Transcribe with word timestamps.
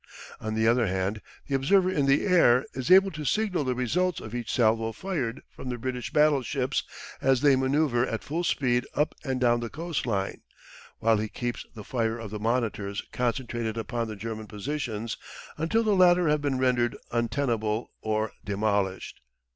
On 0.39 0.55
the 0.55 0.67
other 0.67 0.87
hand 0.87 1.21
the 1.45 1.53
observer 1.53 1.91
in 1.91 2.07
the 2.07 2.25
air 2.25 2.65
is 2.73 2.89
able 2.89 3.11
to 3.11 3.23
signal 3.23 3.63
the 3.63 3.75
results 3.75 4.19
of 4.19 4.33
each 4.33 4.51
salvo 4.51 4.91
fired 4.93 5.43
from 5.55 5.69
the 5.69 5.77
British 5.77 6.11
battleships 6.11 6.81
as 7.21 7.41
they 7.41 7.55
manoeuvre 7.55 8.11
at 8.11 8.23
full 8.23 8.43
speed 8.43 8.87
up 8.95 9.13
and 9.23 9.39
down 9.39 9.59
the 9.59 9.69
coastline, 9.69 10.41
while 10.97 11.17
he 11.17 11.29
keeps 11.29 11.67
the 11.75 11.83
fire 11.83 12.17
of 12.17 12.31
the 12.31 12.39
monitors 12.39 13.03
concentrated 13.11 13.77
upon 13.77 14.07
the 14.07 14.15
German 14.15 14.47
positions 14.47 15.17
until 15.55 15.83
the 15.83 15.93
latter 15.95 16.27
have 16.29 16.41
been 16.41 16.57
rendered 16.57 16.97
untenable 17.11 17.91
or 18.01 18.31
demolished. 18.43 19.21